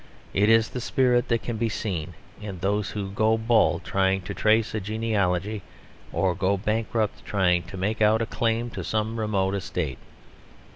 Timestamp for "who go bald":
2.89-3.83